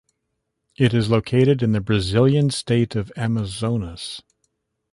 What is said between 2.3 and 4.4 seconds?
state of Amazonas.